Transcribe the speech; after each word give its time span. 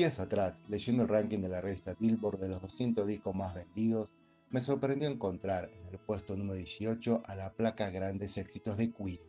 Días 0.00 0.18
atrás, 0.18 0.62
leyendo 0.66 1.02
el 1.02 1.10
ranking 1.10 1.40
de 1.40 1.50
la 1.50 1.60
revista 1.60 1.94
Billboard 2.00 2.38
de 2.38 2.48
los 2.48 2.62
200 2.62 3.06
discos 3.06 3.34
más 3.34 3.54
vendidos, 3.54 4.14
me 4.48 4.62
sorprendió 4.62 5.06
encontrar 5.06 5.68
en 5.74 5.92
el 5.92 5.98
puesto 5.98 6.34
número 6.34 6.54
18 6.54 7.22
a 7.26 7.34
la 7.34 7.52
placa 7.52 7.90
Grandes 7.90 8.38
Éxitos 8.38 8.78
de 8.78 8.94
Queen. 8.94 9.20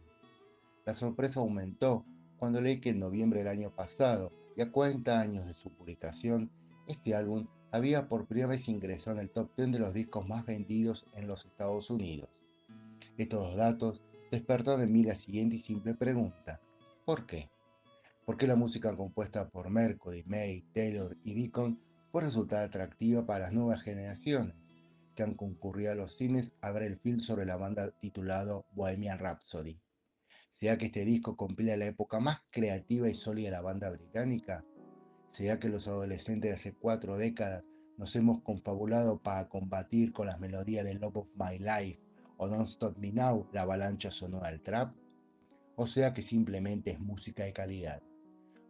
La 0.86 0.94
sorpresa 0.94 1.42
aumentó 1.42 2.06
cuando 2.38 2.62
leí 2.62 2.80
que 2.80 2.92
en 2.92 3.02
noviembre 3.02 3.40
del 3.40 3.50
año 3.50 3.76
pasado, 3.76 4.32
y 4.56 4.62
a 4.62 4.72
40 4.72 5.20
años 5.20 5.46
de 5.46 5.54
su 5.54 5.72
publicación, 5.72 6.50
este 6.88 7.16
álbum 7.16 7.48
había 7.74 8.08
por 8.08 8.26
primera 8.26 8.48
vez 8.48 8.70
ingresado 8.70 9.18
en 9.18 9.24
el 9.24 9.32
top 9.32 9.52
10 9.58 9.74
de 9.74 9.80
los 9.80 9.94
discos 9.94 10.26
más 10.26 10.46
vendidos 10.46 11.06
en 11.16 11.28
los 11.28 11.46
Estados 11.46 11.90
Unidos. 11.90 12.46
Estos 13.18 13.58
datos 13.58 14.04
despertaron 14.32 14.84
en 14.84 14.94
mí 14.94 15.04
la 15.04 15.18
siguiente 15.18 15.58
y 15.58 15.60
simple 15.60 15.96
pregunta. 15.96 16.62
¿Por 17.04 17.26
qué? 17.26 17.50
¿Por 18.32 18.38
qué 18.38 18.48
la 18.48 18.56
música 18.56 18.96
compuesta 18.96 19.50
por 19.50 19.70
Mercury, 19.70 20.24
May, 20.24 20.62
Taylor 20.72 21.18
y 21.22 21.34
Deacon 21.34 21.78
puede 22.14 22.28
resultar 22.28 22.64
atractiva 22.64 23.26
para 23.26 23.40
las 23.40 23.52
nuevas 23.52 23.82
generaciones 23.82 24.74
que 25.14 25.24
han 25.24 25.36
concurrido 25.36 25.92
a 25.92 25.96
los 25.96 26.16
cines 26.16 26.54
a 26.62 26.72
ver 26.72 26.84
el 26.84 26.96
film 26.96 27.20
sobre 27.20 27.46
la 27.46 27.58
banda 27.58 27.92
titulado 27.92 28.66
Bohemian 28.72 29.20
Rhapsody? 29.20 29.82
¿Será 30.50 30.78
que 30.78 30.86
este 30.86 31.04
disco 31.04 31.36
compila 31.36 31.76
la 31.76 31.88
época 31.88 32.22
más 32.22 32.38
creativa 32.52 33.10
y 33.10 33.16
sólida 33.16 33.50
de 33.50 33.52
la 33.52 33.62
banda 33.62 33.90
británica? 33.90 34.64
¿Será 35.28 35.60
que 35.60 35.68
los 35.68 35.90
adolescentes 35.90 36.52
de 36.52 36.56
hace 36.56 36.74
cuatro 36.74 37.18
décadas 37.18 37.66
nos 37.98 38.16
hemos 38.16 38.42
confabulado 38.44 39.22
para 39.22 39.50
combatir 39.50 40.14
con 40.14 40.28
las 40.28 40.40
melodías 40.40 40.86
de 40.86 40.94
Love 40.94 41.18
of 41.18 41.36
My 41.36 41.60
Life 41.60 42.02
o 42.38 42.48
Don't 42.48 42.70
Stop 42.70 42.98
Me 42.98 43.12
Now, 43.12 43.50
la 43.52 43.64
avalancha 43.64 44.10
sonora 44.10 44.52
del 44.52 44.62
trap? 44.62 44.96
¿O 45.76 45.86
sea 45.86 46.14
que 46.14 46.22
simplemente 46.22 46.92
es 46.92 47.00
música 47.02 47.44
de 47.44 47.52
calidad? 47.52 48.02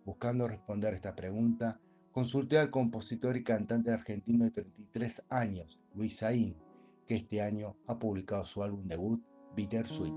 Buscando 0.04 0.48
responder 0.48 0.96
esta 0.96 1.16
pregunta, 1.16 1.80
consulté 2.12 2.58
al 2.58 2.72
compositor 2.72 3.38
y 3.38 3.44
cantante 3.44 3.92
argentino 3.92 4.46
de 4.46 4.52
33 4.52 5.26
años, 5.30 5.80
Luis 5.94 6.18
Saín, 6.18 6.58
que 7.06 7.18
este 7.18 7.40
año 7.40 7.76
ha 7.86 8.00
publicado 8.00 8.44
su 8.44 8.64
álbum 8.64 8.88
debut, 8.88 9.22
Bitter 9.56 9.86
Sweet. 9.86 10.16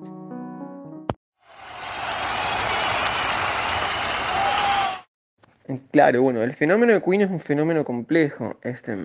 Claro, 5.90 6.22
bueno, 6.22 6.42
el 6.42 6.54
fenómeno 6.54 6.94
de 6.94 7.02
Queen 7.02 7.20
es 7.20 7.30
un 7.30 7.40
fenómeno 7.40 7.84
complejo. 7.84 8.58
Este, 8.62 8.96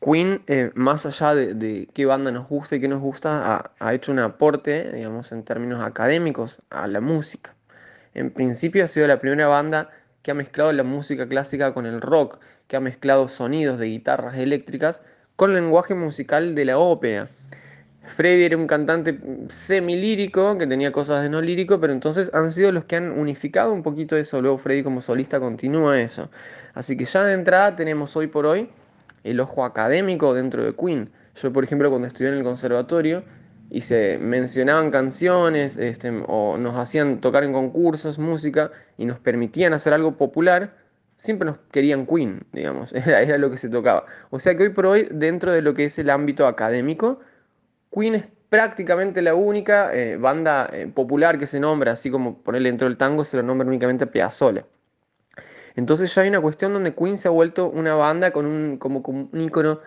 Queen, 0.00 0.42
eh, 0.48 0.72
más 0.74 1.06
allá 1.06 1.36
de, 1.36 1.88
qué 1.94 2.06
banda 2.06 2.32
nos 2.32 2.48
gusta 2.48 2.74
y 2.74 2.80
qué 2.80 2.88
nos 2.88 3.00
gusta, 3.00 3.54
ha, 3.54 3.72
ha, 3.78 3.94
hecho 3.94 4.10
un 4.10 4.18
aporte, 4.18 4.90
digamos, 4.92 5.30
en 5.30 5.44
términos 5.44 5.80
académicos 5.80 6.60
a 6.70 6.88
la 6.88 7.00
música. 7.00 7.54
En 8.14 8.32
principio 8.32 8.84
ha 8.84 8.88
sido 8.88 9.06
la 9.06 9.20
primera 9.20 9.46
banda 9.46 9.90
que 10.22 10.30
ha 10.30 10.34
mezclado 10.34 10.72
la 10.72 10.84
música 10.84 11.28
clásica 11.28 11.72
con 11.72 11.86
el 11.86 12.00
rock, 12.00 12.38
que 12.66 12.76
ha 12.76 12.80
mezclado 12.80 13.28
sonidos 13.28 13.78
de 13.78 13.86
guitarras 13.86 14.36
eléctricas 14.36 15.02
con 15.36 15.50
el 15.50 15.56
lenguaje 15.56 15.94
musical 15.94 16.54
de 16.54 16.64
la 16.64 16.78
ópera. 16.78 17.28
Freddy 18.08 18.44
era 18.44 18.56
un 18.56 18.66
cantante 18.66 19.18
semi-lírico, 19.48 20.56
que 20.58 20.66
tenía 20.66 20.90
cosas 20.90 21.22
de 21.22 21.28
no 21.28 21.40
lírico, 21.40 21.78
pero 21.78 21.92
entonces 21.92 22.30
han 22.32 22.50
sido 22.50 22.72
los 22.72 22.84
que 22.84 22.96
han 22.96 23.12
unificado 23.12 23.72
un 23.72 23.82
poquito 23.82 24.16
eso. 24.16 24.40
Luego 24.40 24.58
Freddy 24.58 24.82
como 24.82 25.00
solista 25.00 25.38
continúa 25.38 26.00
eso. 26.00 26.30
Así 26.74 26.96
que 26.96 27.04
ya 27.04 27.22
de 27.24 27.34
entrada 27.34 27.76
tenemos 27.76 28.16
hoy 28.16 28.26
por 28.26 28.46
hoy 28.46 28.70
el 29.24 29.40
ojo 29.40 29.64
académico 29.64 30.34
dentro 30.34 30.64
de 30.64 30.74
Queen. 30.74 31.10
Yo, 31.34 31.52
por 31.52 31.64
ejemplo, 31.64 31.90
cuando 31.90 32.08
estudié 32.08 32.30
en 32.30 32.38
el 32.38 32.44
conservatorio, 32.44 33.22
y 33.70 33.82
se 33.82 34.18
mencionaban 34.18 34.90
canciones 34.90 35.76
este, 35.76 36.22
o 36.26 36.56
nos 36.58 36.76
hacían 36.76 37.20
tocar 37.20 37.44
en 37.44 37.52
concursos, 37.52 38.18
música 38.18 38.70
y 38.96 39.04
nos 39.04 39.18
permitían 39.18 39.72
hacer 39.74 39.92
algo 39.92 40.16
popular, 40.16 40.74
siempre 41.16 41.46
nos 41.46 41.58
querían 41.70 42.06
Queen, 42.06 42.40
digamos, 42.52 42.92
era, 42.94 43.20
era 43.20 43.38
lo 43.38 43.50
que 43.50 43.56
se 43.56 43.68
tocaba. 43.68 44.06
O 44.30 44.38
sea 44.38 44.56
que 44.56 44.64
hoy 44.64 44.70
por 44.70 44.86
hoy, 44.86 45.08
dentro 45.10 45.52
de 45.52 45.62
lo 45.62 45.74
que 45.74 45.84
es 45.84 45.98
el 45.98 46.10
ámbito 46.10 46.46
académico, 46.46 47.20
Queen 47.90 48.14
es 48.14 48.24
prácticamente 48.48 49.20
la 49.20 49.34
única 49.34 49.94
eh, 49.94 50.16
banda 50.16 50.68
eh, 50.72 50.86
popular 50.86 51.38
que 51.38 51.46
se 51.46 51.60
nombra, 51.60 51.92
así 51.92 52.10
como 52.10 52.38
ponerle 52.42 52.70
dentro 52.70 52.88
del 52.88 52.96
tango 52.96 53.24
se 53.24 53.36
lo 53.36 53.42
nombra 53.42 53.66
únicamente 53.66 54.04
a 54.04 54.10
Piazzolla. 54.10 54.64
Entonces 55.76 56.12
ya 56.12 56.22
hay 56.22 56.28
una 56.28 56.40
cuestión 56.40 56.72
donde 56.72 56.94
Queen 56.94 57.18
se 57.18 57.28
ha 57.28 57.30
vuelto 57.30 57.68
una 57.68 57.94
banda 57.94 58.32
con 58.32 58.46
un, 58.46 58.78
como, 58.78 59.02
como 59.02 59.28
un 59.32 59.40
ícono 59.40 59.80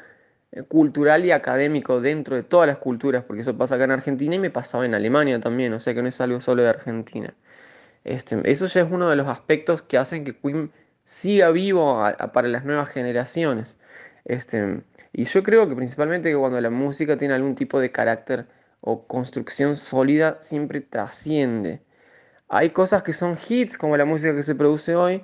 cultural 0.68 1.26
y 1.26 1.32
académico 1.32 2.02
dentro 2.02 2.36
de 2.36 2.44
todas 2.44 2.68
las 2.68 2.78
culturas, 2.78 3.24
porque 3.24 3.42
eso 3.42 3.58
pasa 3.58 3.76
acá 3.76 3.86
en 3.86 3.92
Argentina 3.92 4.36
y 4.36 4.40
me 4.40 4.50
pasaba 4.50 4.86
en 4.86 4.94
Alemania 4.94 5.40
también, 5.40 5.74
o 5.74 5.80
sea 5.80 5.94
que 5.94 6.02
no 6.02 6.10
es 6.10 6.20
algo 6.22 6.42
solo 6.42 6.64
de 6.64 6.70
Argentina. 6.70 7.34
Este, 8.04 8.40
eso 8.52 8.66
ya 8.66 8.82
es 8.82 8.92
uno 8.92 9.10
de 9.10 9.16
los 9.16 9.28
aspectos 9.28 9.82
que 9.82 9.98
hacen 9.98 10.26
que 10.26 10.36
Queen 10.36 10.72
siga 11.04 11.52
vivo 11.52 12.04
para 12.34 12.48
las 12.48 12.66
nuevas 12.66 12.90
generaciones. 12.90 13.78
Este, 14.26 14.84
y 15.14 15.26
yo 15.26 15.44
creo 15.44 15.68
que 15.70 15.76
principalmente 15.76 16.30
que 16.30 16.38
cuando 16.38 16.60
la 16.62 16.70
música 16.70 17.18
tiene 17.18 17.34
algún 17.34 17.56
tipo 17.56 17.80
de 17.80 17.92
carácter 17.92 18.48
o 18.82 19.08
construcción 19.08 19.78
sólida, 19.78 20.38
siempre 20.42 20.82
trasciende. 20.82 21.82
Hay 22.50 22.72
cosas 22.72 23.04
que 23.04 23.14
son 23.14 23.38
hits, 23.50 23.78
como 23.78 23.98
la 23.98 24.06
música 24.06 24.36
que 24.36 24.44
se 24.44 24.56
produce 24.56 24.96
hoy, 24.96 25.24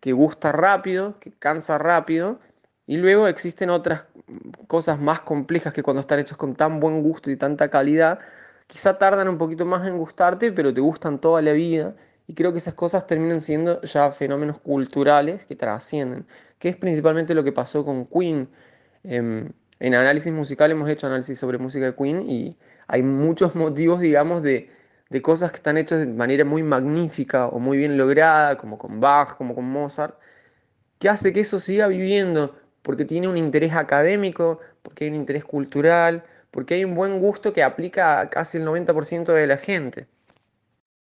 que 0.00 0.12
gusta 0.12 0.52
rápido, 0.52 1.18
que 1.20 1.32
cansa 1.32 1.78
rápido, 1.78 2.40
y 2.86 2.98
luego 2.98 3.28
existen 3.28 3.70
otras 3.70 4.06
cosas 4.66 5.00
más 5.00 5.20
complejas 5.20 5.72
que 5.72 5.82
cuando 5.82 6.00
están 6.00 6.18
hechos 6.18 6.36
con 6.36 6.54
tan 6.54 6.80
buen 6.80 7.02
gusto 7.02 7.30
y 7.30 7.36
tanta 7.36 7.68
calidad, 7.68 8.18
quizá 8.66 8.98
tardan 8.98 9.28
un 9.28 9.38
poquito 9.38 9.64
más 9.64 9.86
en 9.86 9.98
gustarte, 9.98 10.52
pero 10.52 10.74
te 10.74 10.80
gustan 10.80 11.18
toda 11.18 11.42
la 11.42 11.52
vida. 11.52 11.94
Y 12.26 12.34
creo 12.34 12.52
que 12.52 12.58
esas 12.58 12.74
cosas 12.74 13.06
terminan 13.06 13.40
siendo 13.40 13.80
ya 13.82 14.10
fenómenos 14.10 14.58
culturales 14.58 15.46
que 15.46 15.54
trascienden, 15.54 16.26
que 16.58 16.68
es 16.68 16.76
principalmente 16.76 17.34
lo 17.34 17.44
que 17.44 17.52
pasó 17.52 17.84
con 17.84 18.06
Queen. 18.06 18.48
Em, 19.04 19.50
en 19.78 19.94
análisis 19.94 20.32
musical 20.32 20.70
hemos 20.72 20.88
hecho 20.88 21.06
análisis 21.06 21.38
sobre 21.38 21.58
música 21.58 21.86
de 21.86 21.94
Queen 21.94 22.28
y 22.28 22.56
hay 22.88 23.02
muchos 23.02 23.54
motivos, 23.54 24.00
digamos, 24.00 24.42
de, 24.42 24.70
de 25.10 25.22
cosas 25.22 25.52
que 25.52 25.58
están 25.58 25.76
hechas 25.76 26.00
de 26.00 26.06
manera 26.06 26.44
muy 26.44 26.62
magnífica 26.64 27.46
o 27.48 27.58
muy 27.60 27.78
bien 27.78 27.96
lograda, 27.96 28.56
como 28.56 28.78
con 28.78 29.00
Bach, 29.00 29.36
como 29.36 29.54
con 29.54 29.64
Mozart, 29.66 30.18
que 30.98 31.08
hace 31.08 31.32
que 31.32 31.40
eso 31.40 31.60
siga 31.60 31.88
viviendo 31.88 32.56
porque 32.86 33.04
tiene 33.04 33.26
un 33.26 33.36
interés 33.36 33.72
académico, 33.74 34.60
porque 34.82 35.02
hay 35.02 35.10
un 35.10 35.16
interés 35.16 35.44
cultural, 35.44 36.22
porque 36.52 36.74
hay 36.74 36.84
un 36.84 36.94
buen 36.94 37.18
gusto 37.18 37.52
que 37.52 37.64
aplica 37.64 38.20
a 38.20 38.30
casi 38.30 38.58
el 38.58 38.64
90% 38.64 39.32
de 39.32 39.46
la 39.48 39.56
gente. 39.56 40.06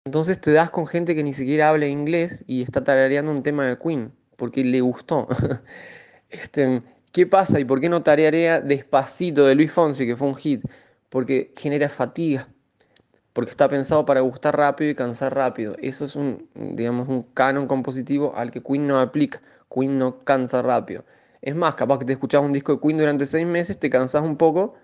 Entonces 0.05 0.39
te 0.39 0.53
das 0.53 0.71
con 0.71 0.87
gente 0.87 1.13
que 1.13 1.23
ni 1.23 1.33
siquiera 1.33 1.67
habla 1.67 1.85
inglés 1.85 2.45
y 2.47 2.61
está 2.61 2.85
tarareando 2.85 3.31
un 3.31 3.43
tema 3.43 3.65
de 3.65 3.75
Queen, 3.75 4.13
porque 4.37 4.63
le 4.63 4.79
gustó. 4.79 5.27
este, 6.29 6.83
¿Qué 7.11 7.27
pasa 7.27 7.59
y 7.59 7.65
por 7.65 7.81
qué 7.81 7.89
no 7.89 8.01
tarearea 8.01 8.61
Despacito 8.61 9.45
de 9.45 9.55
Luis 9.55 9.73
Fonsi, 9.73 10.05
que 10.05 10.15
fue 10.15 10.29
un 10.29 10.35
hit? 10.35 10.63
Porque 11.09 11.53
genera 11.57 11.89
fatiga, 11.89 12.47
porque 13.33 13.51
está 13.51 13.67
pensado 13.67 14.05
para 14.05 14.21
gustar 14.21 14.55
rápido 14.55 14.89
y 14.89 14.95
cansar 14.95 15.35
rápido. 15.35 15.75
Eso 15.81 16.05
es 16.05 16.15
un, 16.15 16.47
digamos, 16.53 17.09
un 17.09 17.23
canon 17.23 17.67
compositivo 17.67 18.37
al 18.37 18.51
que 18.51 18.63
Queen 18.63 18.87
no 18.87 19.01
aplica. 19.01 19.41
Queen 19.69 19.99
no 19.99 20.23
cansa 20.23 20.61
rápido. 20.61 21.03
Es 21.43 21.55
más, 21.55 21.75
capaz 21.75 21.99
que 21.99 22.05
te 22.05 22.13
escuchás 22.13 22.41
un 22.41 22.53
disco 22.53 22.73
de 22.73 22.79
Queen 22.79 22.97
durante 22.97 23.25
seis 23.25 23.45
meses, 23.45 23.77
te 23.77 23.89
cansás 23.89 24.23
un 24.23 24.37
poco 24.37 24.75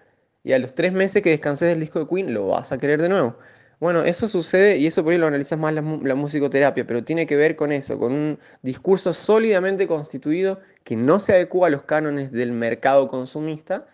y 0.43 0.51
a 0.51 0.59
los 0.59 0.75
tres 0.75 0.91
meses 0.91 1.23
que 1.23 1.29
descanses 1.29 1.69
del 1.69 1.79
disco 1.79 1.99
de 1.99 2.07
Queen 2.07 2.33
lo 2.33 2.47
vas 2.49 2.73
a 2.73 2.77
querer 2.77 3.01
de 3.01 3.07
nuevo. 3.07 3.37
Bueno, 3.79 4.03
eso 4.03 4.27
sucede 4.27 4.77
y 4.77 4.85
eso 4.85 5.01
por 5.01 5.13
ahí 5.13 5.19
lo 5.19 5.27
analizas 5.27 5.57
más 5.57 5.73
la, 5.73 5.81
la, 5.81 6.15
musicoterapia, 6.15 6.85
pero 6.85 7.05
tiene 7.05 7.25
que 7.25 7.37
ver 7.37 7.55
con 7.55 7.71
eso, 7.71 7.97
con 7.97 8.11
un 8.11 8.39
discurso 8.61 9.13
sólidamente 9.13 9.87
constituido 9.87 10.59
que 10.83 10.97
no 10.97 11.19
se 11.19 11.31
adecua 11.33 11.67
a 11.67 11.71
los 11.71 11.83
cánones 11.83 12.33
del 12.33 12.51
mercado 12.51 13.07
consumista. 13.07 13.87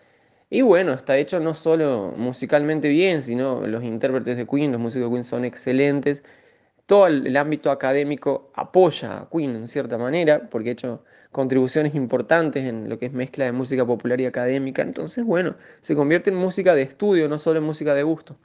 Y 0.50 0.62
bueno, 0.62 0.92
está 0.92 1.16
hecho 1.18 1.38
no 1.38 1.54
solo 1.54 2.14
musicalmente 2.16 2.88
bien, 2.88 3.22
sino 3.22 3.64
los 3.64 3.84
intérpretes 3.84 4.36
de 4.36 4.46
Queen, 4.46 4.72
los 4.72 4.80
músicos 4.80 5.08
de 5.08 5.14
Queen 5.14 5.24
son 5.24 5.44
excelentes. 5.44 6.24
Todo 6.86 7.08
el, 7.08 7.36
ámbito 7.36 7.72
académico 7.72 8.52
apoya 8.54 9.22
a 9.22 9.28
Queen 9.28 9.56
en 9.56 9.66
cierta 9.66 9.98
manera, 9.98 10.48
porque 10.48 10.68
ha 10.68 10.72
hecho 10.72 11.04
contribuciones 11.32 11.96
importantes 11.96 12.64
en 12.64 12.88
lo 12.88 12.96
que 12.96 13.06
es 13.06 13.12
mezcla 13.12 13.44
de 13.44 13.50
música 13.50 13.84
popular 13.84 14.20
y 14.20 14.26
académica. 14.26 14.82
Entonces, 14.82 15.24
bueno, 15.24 15.56
se 15.80 15.96
convierte 15.96 16.30
en 16.30 16.36
música 16.36 16.76
de 16.76 16.82
estudio, 16.82 17.28
no 17.28 17.40
solo 17.40 17.58
en 17.58 17.64
música 17.64 17.92
de 17.92 18.04
gusto. 18.04 18.38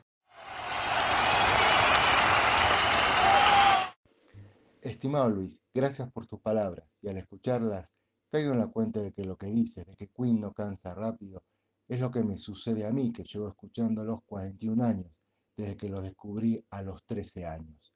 Estimado 4.82 5.30
Luis, 5.30 5.62
gracias 5.72 6.12
por 6.12 6.26
tus 6.26 6.40
palabras 6.40 6.90
y 7.00 7.10
al 7.10 7.18
escucharlas 7.18 8.02
caigo 8.28 8.54
en 8.54 8.60
la 8.60 8.68
cuenta 8.68 9.00
de 9.00 9.12
que 9.12 9.24
lo 9.24 9.38
que 9.38 9.48
dices 9.48 9.86
de 9.86 9.96
que 9.96 10.08
Queen 10.08 10.42
no 10.42 10.52
cansa 10.52 10.96
rápido 10.96 11.44
es 11.88 12.00
lo 12.00 12.10
que 12.10 12.24
me 12.24 12.38
sucede 12.38 12.88
a 12.88 12.92
mí 12.92 13.12
que 13.12 13.24
llevo 13.24 13.50
escuchando 13.50 14.04
los 14.04 14.24
41 14.24 14.84
años 14.84 15.22
desde 15.56 15.78
que 15.78 15.90
lo 15.90 16.02
descubrí 16.02 16.66
a 16.72 16.82
los 16.82 17.06
13 17.06 17.46
años. 17.46 17.91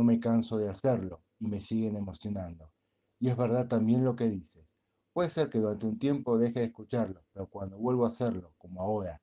No 0.00 0.04
me 0.04 0.18
canso 0.18 0.56
de 0.56 0.66
hacerlo 0.66 1.22
y 1.38 1.46
me 1.46 1.60
siguen 1.60 1.94
emocionando. 1.94 2.72
Y 3.18 3.28
es 3.28 3.36
verdad 3.36 3.68
también 3.68 4.02
lo 4.02 4.16
que 4.16 4.30
dices. 4.30 4.74
Puede 5.12 5.28
ser 5.28 5.50
que 5.50 5.58
durante 5.58 5.84
un 5.84 5.98
tiempo 5.98 6.38
deje 6.38 6.60
de 6.60 6.64
escucharlo, 6.64 7.20
pero 7.34 7.50
cuando 7.50 7.76
vuelvo 7.76 8.06
a 8.06 8.08
hacerlo, 8.08 8.54
como 8.56 8.80
ahora, 8.80 9.20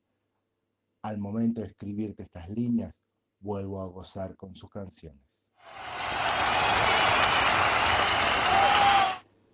al 1.01 1.18
momento 1.18 1.62
de 1.62 1.68
escribirte 1.68 2.21
estas 2.21 2.47
líneas, 2.51 3.01
vuelvo 3.39 3.81
a 3.81 3.88
gozar 3.88 4.35
con 4.35 4.53
sus 4.53 4.69
canciones. 4.69 5.51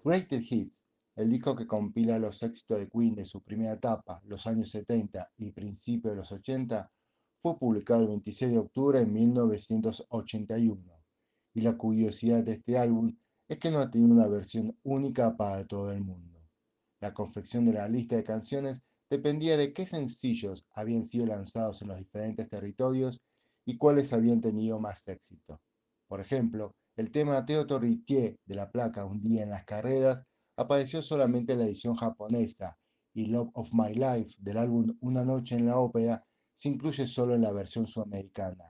Greatest 0.03 0.51
Hits, 0.51 0.85
el 1.15 1.29
disco 1.29 1.55
que 1.55 1.65
compila 1.65 2.19
los 2.19 2.43
éxitos 2.43 2.79
de 2.79 2.89
Queen 2.89 3.15
de 3.15 3.23
su 3.23 3.41
primera 3.41 3.71
etapa, 3.71 4.19
los 4.25 4.45
años 4.45 4.71
70 4.71 5.31
y 5.37 5.51
principios 5.51 6.11
de 6.11 6.17
los 6.17 6.33
80, 6.33 6.91
fue 7.37 7.57
publicado 7.57 8.01
el 8.01 8.07
26 8.09 8.51
de 8.51 8.59
octubre 8.59 8.99
de 8.99 9.05
1981. 9.05 11.02
Y 11.53 11.61
la 11.61 11.77
curiosidad 11.77 12.43
de 12.43 12.53
este 12.53 12.77
álbum 12.77 13.15
es 13.47 13.57
que 13.57 13.69
no 13.69 13.79
ha 13.79 13.89
tenido 13.91 14.13
una 14.13 14.27
versión 14.27 14.77
única 14.83 15.35
para 15.35 15.65
todo 15.65 15.91
el 15.91 16.01
mundo. 16.01 16.39
La 16.99 17.13
confección 17.13 17.65
de 17.65 17.73
la 17.73 17.87
lista 17.87 18.15
de 18.15 18.23
canciones 18.23 18.81
dependía 19.09 19.57
de 19.57 19.73
qué 19.73 19.85
sencillos 19.85 20.65
habían 20.73 21.03
sido 21.03 21.25
lanzados 21.25 21.81
en 21.81 21.89
los 21.89 21.97
diferentes 21.97 22.47
territorios 22.47 23.21
y 23.65 23.77
cuáles 23.77 24.13
habían 24.13 24.41
tenido 24.41 24.79
más 24.79 25.07
éxito. 25.07 25.61
Por 26.07 26.21
ejemplo, 26.21 26.75
el 26.95 27.11
tema 27.11 27.45
Théo 27.45 27.65
Ritier 27.79 28.39
de 28.45 28.55
la 28.55 28.71
placa 28.71 29.05
Un 29.05 29.21
día 29.21 29.43
en 29.43 29.49
las 29.49 29.65
carreras 29.65 30.25
apareció 30.55 31.01
solamente 31.01 31.53
en 31.53 31.59
la 31.59 31.65
edición 31.65 31.95
japonesa 31.95 32.77
y 33.13 33.25
Love 33.25 33.49
of 33.53 33.69
My 33.73 33.93
Life 33.93 34.35
del 34.39 34.57
álbum 34.57 34.97
Una 35.01 35.23
noche 35.23 35.55
en 35.55 35.65
la 35.65 35.77
ópera 35.77 36.25
se 36.53 36.69
incluye 36.69 37.07
solo 37.07 37.35
en 37.35 37.41
la 37.41 37.51
versión 37.51 37.87
sudamericana. 37.87 38.65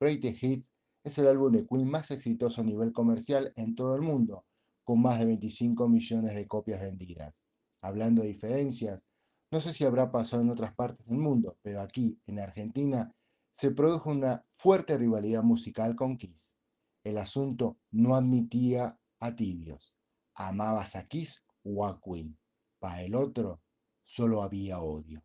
Greatest 0.00 0.42
Hits 0.42 0.72
es 1.08 1.18
el 1.18 1.26
álbum 1.26 1.50
de 1.50 1.66
Queen 1.66 1.90
más 1.90 2.10
exitoso 2.10 2.60
a 2.60 2.64
nivel 2.64 2.92
comercial 2.92 3.52
en 3.56 3.74
todo 3.74 3.96
el 3.96 4.02
mundo, 4.02 4.46
con 4.84 5.02
más 5.02 5.18
de 5.18 5.26
25 5.26 5.88
millones 5.88 6.34
de 6.34 6.46
copias 6.46 6.80
vendidas. 6.80 7.34
Hablando 7.80 8.22
de 8.22 8.28
diferencias, 8.28 9.04
no 9.50 9.60
sé 9.60 9.72
si 9.72 9.84
habrá 9.84 10.10
pasado 10.12 10.42
en 10.42 10.50
otras 10.50 10.74
partes 10.74 11.06
del 11.06 11.18
mundo, 11.18 11.58
pero 11.62 11.80
aquí, 11.80 12.20
en 12.26 12.38
Argentina, 12.38 13.10
se 13.52 13.70
produjo 13.70 14.10
una 14.10 14.44
fuerte 14.50 14.96
rivalidad 14.98 15.42
musical 15.42 15.96
con 15.96 16.16
Kiss. 16.16 16.58
El 17.02 17.18
asunto 17.18 17.78
no 17.90 18.14
admitía 18.14 18.98
a 19.20 19.34
tibios. 19.34 19.96
¿Amabas 20.34 20.94
a 20.94 21.04
Kiss 21.04 21.44
o 21.64 21.86
a 21.86 21.98
Queen? 22.00 22.38
Para 22.78 23.02
el 23.02 23.14
otro, 23.14 23.62
solo 24.02 24.42
había 24.42 24.80
odio. 24.80 25.22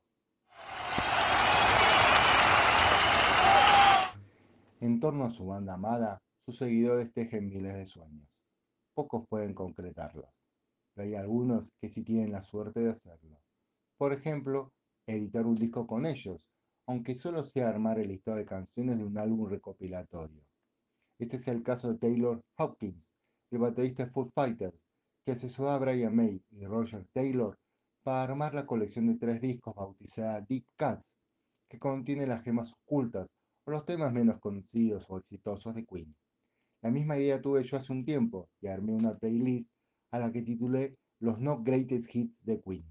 En 4.83 4.99
torno 4.99 5.23
a 5.23 5.29
su 5.29 5.45
banda 5.45 5.75
amada, 5.75 6.21
sus 6.35 6.57
seguidores 6.57 7.13
tejen 7.13 7.47
miles 7.47 7.73
de 7.73 7.85
sueños. 7.85 8.27
Pocos 8.93 9.25
pueden 9.29 9.53
concretarlos, 9.53 10.27
pero 10.93 11.07
hay 11.07 11.15
algunos 11.15 11.71
que 11.79 11.89
sí 11.89 12.03
tienen 12.03 12.33
la 12.33 12.41
suerte 12.41 12.81
de 12.81 12.89
hacerlo. 12.89 13.39
Por 13.97 14.11
ejemplo, 14.11 14.73
editar 15.07 15.45
un 15.45 15.55
disco 15.55 15.87
con 15.87 16.05
ellos, 16.05 16.49
aunque 16.85 17.15
solo 17.15 17.43
sea 17.43 17.69
armar 17.69 17.97
el 17.97 18.09
listado 18.09 18.35
de 18.35 18.45
canciones 18.45 18.97
de 18.97 19.05
un 19.05 19.17
álbum 19.17 19.47
recopilatorio. 19.47 20.43
Este 21.17 21.37
es 21.37 21.47
el 21.47 21.63
caso 21.63 21.93
de 21.93 21.99
Taylor 21.99 22.43
Hopkins, 22.57 23.15
el 23.51 23.59
baterista 23.59 24.03
de 24.03 24.11
Foo 24.11 24.29
Fighters, 24.35 24.85
que 25.25 25.31
asesoró 25.31 25.69
a 25.69 25.79
Brian 25.79 26.13
May 26.13 26.43
y 26.51 26.65
Roger 26.65 27.07
Taylor 27.13 27.57
para 28.03 28.23
armar 28.23 28.53
la 28.53 28.65
colección 28.65 29.07
de 29.07 29.15
tres 29.15 29.39
discos 29.39 29.75
bautizada 29.75 30.41
Deep 30.41 30.65
Cuts, 30.77 31.17
que 31.69 31.79
contiene 31.79 32.27
las 32.27 32.43
gemas 32.43 32.73
ocultas 32.73 33.29
o 33.65 33.71
los 33.71 33.85
temas 33.85 34.13
menos 34.13 34.39
conocidos 34.39 35.05
o 35.09 35.17
exitosos 35.17 35.73
de 35.75 35.85
Queen. 35.85 36.15
La 36.81 36.91
misma 36.91 37.17
idea 37.17 37.41
tuve 37.41 37.63
yo 37.63 37.77
hace 37.77 37.93
un 37.93 38.03
tiempo 38.03 38.49
y 38.59 38.67
armé 38.67 38.93
una 38.93 39.17
playlist 39.17 39.73
a 40.11 40.19
la 40.19 40.31
que 40.31 40.41
titulé 40.41 40.97
Los 41.19 41.39
No 41.39 41.63
Greatest 41.63 42.13
Hits 42.13 42.43
de 42.43 42.61
Queen. 42.61 42.85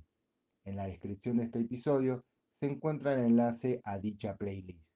En 0.64 0.76
la 0.76 0.86
descripción 0.86 1.36
de 1.36 1.44
este 1.44 1.60
episodio 1.60 2.24
se 2.50 2.66
encuentra 2.66 3.14
el 3.14 3.26
enlace 3.26 3.80
a 3.84 3.98
dicha 3.98 4.36
playlist. 4.36 4.94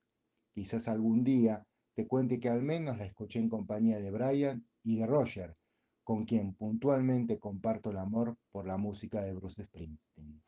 Quizás 0.54 0.88
algún 0.88 1.24
día 1.24 1.66
te 1.94 2.06
cuente 2.06 2.40
que 2.40 2.48
al 2.48 2.62
menos 2.62 2.96
la 2.98 3.04
escuché 3.04 3.38
en 3.38 3.48
compañía 3.48 4.00
de 4.00 4.10
Brian 4.10 4.66
y 4.82 4.96
de 4.96 5.06
Roger, 5.06 5.56
con 6.04 6.24
quien 6.24 6.54
puntualmente 6.54 7.38
comparto 7.38 7.90
el 7.90 7.98
amor 7.98 8.36
por 8.50 8.66
la 8.66 8.76
música 8.76 9.22
de 9.22 9.34
Bruce 9.34 9.64
Springsteen. 9.64 10.42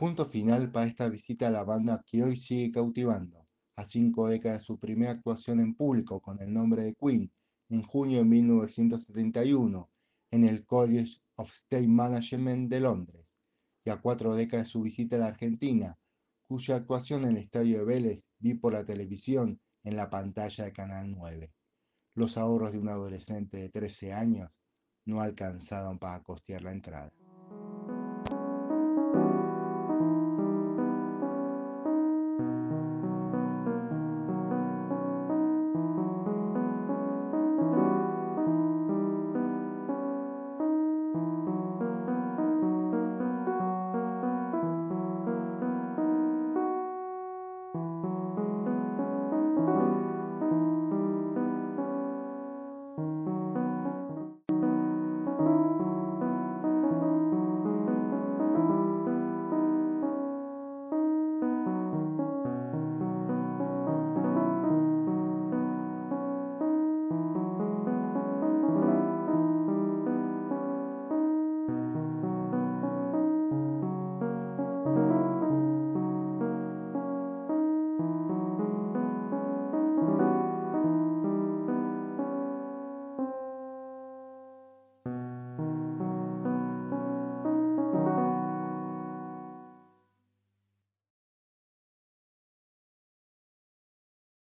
Punto 0.00 0.24
final 0.24 0.72
para 0.72 0.86
esta 0.86 1.10
visita 1.10 1.48
a 1.48 1.50
la 1.50 1.62
banda 1.62 2.02
que 2.06 2.22
hoy 2.22 2.38
sigue 2.38 2.72
cautivando. 2.72 3.46
A 3.76 3.84
cinco 3.84 4.28
décadas 4.28 4.60
de 4.60 4.64
su 4.64 4.78
primera 4.78 5.12
actuación 5.12 5.60
en 5.60 5.74
público 5.74 6.22
con 6.22 6.40
el 6.40 6.50
nombre 6.50 6.84
de 6.84 6.94
Queen, 6.94 7.30
en 7.68 7.82
junio 7.82 8.20
de 8.20 8.24
1971, 8.24 9.90
en 10.30 10.44
el 10.44 10.64
College 10.64 11.18
of 11.34 11.52
State 11.52 11.86
Management 11.86 12.70
de 12.70 12.80
Londres, 12.80 13.38
y 13.84 13.90
a 13.90 14.00
cuatro 14.00 14.34
décadas 14.34 14.68
de 14.68 14.70
su 14.70 14.80
visita 14.80 15.16
a 15.16 15.18
la 15.18 15.26
Argentina, 15.26 15.98
cuya 16.48 16.76
actuación 16.76 17.24
en 17.24 17.32
el 17.32 17.36
estadio 17.36 17.80
de 17.80 17.84
Vélez 17.84 18.30
vi 18.38 18.54
por 18.54 18.72
la 18.72 18.86
televisión 18.86 19.60
en 19.84 19.96
la 19.96 20.08
pantalla 20.08 20.64
de 20.64 20.72
Canal 20.72 21.10
9. 21.10 21.52
Los 22.14 22.38
ahorros 22.38 22.72
de 22.72 22.78
un 22.78 22.88
adolescente 22.88 23.58
de 23.58 23.68
13 23.68 24.14
años 24.14 24.50
no 25.04 25.20
alcanzaron 25.20 25.98
para 25.98 26.22
costear 26.22 26.62
la 26.62 26.72
entrada. 26.72 27.12